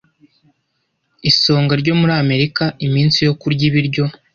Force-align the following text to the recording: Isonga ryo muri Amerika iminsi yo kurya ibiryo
Isonga 1.29 1.73
ryo 1.81 1.93
muri 1.99 2.13
Amerika 2.23 2.63
iminsi 2.87 3.17
yo 3.27 3.33
kurya 3.41 3.63
ibiryo 3.69 4.05